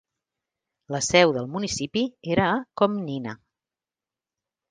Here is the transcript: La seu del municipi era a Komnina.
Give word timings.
La 0.95 1.01
seu 1.07 1.33
del 1.35 1.49
municipi 1.57 2.03
era 2.37 2.47
a 2.53 2.57
Komnina. 2.83 3.35